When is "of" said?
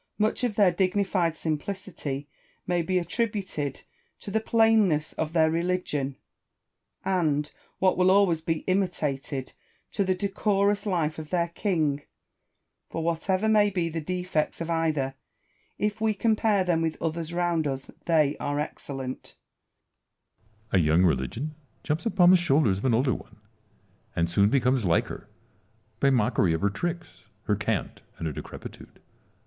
0.43-0.55, 5.13-5.31, 11.19-11.29, 14.59-14.71, 22.79-22.85, 26.53-26.61